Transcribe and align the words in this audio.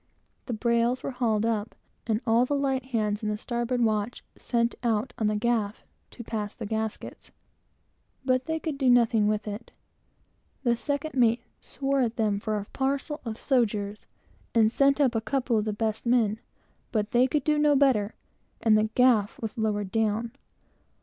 The 0.47 0.53
brails 0.53 1.03
were 1.03 1.11
hauled 1.11 1.45
up, 1.45 1.75
and 2.07 2.21
all 2.25 2.43
the 2.43 2.55
light 2.55 2.85
hands 2.85 3.21
in 3.21 3.29
the 3.29 3.37
starboard 3.37 3.81
watch 3.83 4.23
sent 4.35 4.73
out 4.81 5.13
on 5.19 5.27
the 5.27 5.35
gaff 5.35 5.83
to 6.09 6.23
pass 6.23 6.55
the 6.55 6.65
gaskets; 6.65 7.31
but 8.25 8.45
they 8.47 8.59
could 8.59 8.79
do 8.79 8.89
nothing 8.89 9.27
with 9.27 9.47
it. 9.47 9.69
The 10.63 10.75
second 10.75 11.13
mate 11.13 11.43
swore 11.59 11.99
at 12.01 12.15
them 12.15 12.39
for 12.39 12.57
a 12.57 12.65
parcel 12.73 13.21
of 13.25 13.37
"sogers," 13.37 14.07
and 14.55 14.71
sent 14.71 14.99
up 14.99 15.13
a 15.13 15.21
couple 15.21 15.59
of 15.59 15.65
the 15.65 15.71
best 15.71 16.07
men; 16.07 16.39
but 16.91 17.11
they 17.11 17.27
could 17.27 17.43
do 17.43 17.59
no 17.59 17.75
better, 17.75 18.15
and 18.59 18.75
the 18.75 18.85
gaff 18.95 19.39
was 19.39 19.55
lowered 19.55 19.91
down. 19.91 20.31